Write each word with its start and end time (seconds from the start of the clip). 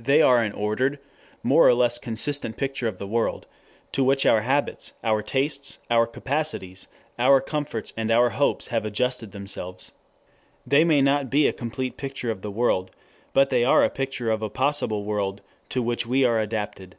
They 0.00 0.22
are 0.22 0.42
an 0.42 0.50
ordered, 0.54 0.98
more 1.44 1.68
or 1.68 1.72
less 1.72 1.98
consistent 1.98 2.56
picture 2.56 2.88
of 2.88 2.98
the 2.98 3.06
world, 3.06 3.46
to 3.92 4.02
which 4.02 4.26
our 4.26 4.40
habits, 4.40 4.92
our 5.04 5.22
tastes, 5.22 5.78
our 5.88 6.04
capacities, 6.04 6.88
our 7.16 7.40
comforts 7.40 7.92
and 7.96 8.10
our 8.10 8.30
hopes 8.30 8.66
have 8.74 8.84
adjusted 8.84 9.30
themselves. 9.30 9.92
They 10.66 10.82
may 10.82 11.00
not 11.00 11.30
be 11.30 11.46
a 11.46 11.52
complete 11.52 11.96
picture 11.96 12.32
of 12.32 12.42
the 12.42 12.50
world, 12.50 12.90
but 13.32 13.50
they 13.50 13.62
are 13.62 13.84
a 13.84 13.88
picture 13.88 14.32
of 14.32 14.42
a 14.42 14.50
possible 14.50 15.04
world 15.04 15.42
to 15.68 15.80
which 15.80 16.04
we 16.04 16.24
are 16.24 16.40
adapted. 16.40 16.96